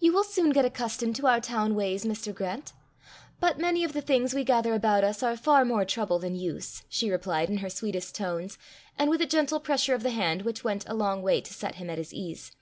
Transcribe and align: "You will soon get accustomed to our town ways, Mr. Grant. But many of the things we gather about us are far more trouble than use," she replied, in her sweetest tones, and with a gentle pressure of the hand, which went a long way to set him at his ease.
"You 0.00 0.12
will 0.12 0.22
soon 0.22 0.50
get 0.50 0.66
accustomed 0.66 1.16
to 1.16 1.26
our 1.26 1.40
town 1.40 1.74
ways, 1.74 2.04
Mr. 2.04 2.34
Grant. 2.34 2.74
But 3.40 3.58
many 3.58 3.84
of 3.84 3.94
the 3.94 4.02
things 4.02 4.34
we 4.34 4.44
gather 4.44 4.74
about 4.74 5.02
us 5.02 5.22
are 5.22 5.34
far 5.34 5.64
more 5.64 5.86
trouble 5.86 6.18
than 6.18 6.34
use," 6.34 6.82
she 6.90 7.10
replied, 7.10 7.48
in 7.48 7.56
her 7.64 7.70
sweetest 7.70 8.14
tones, 8.14 8.58
and 8.98 9.08
with 9.08 9.22
a 9.22 9.26
gentle 9.26 9.58
pressure 9.58 9.94
of 9.94 10.02
the 10.02 10.10
hand, 10.10 10.42
which 10.42 10.62
went 10.62 10.86
a 10.90 10.94
long 10.94 11.22
way 11.22 11.40
to 11.40 11.54
set 11.54 11.76
him 11.76 11.88
at 11.88 11.96
his 11.96 12.12
ease. 12.12 12.52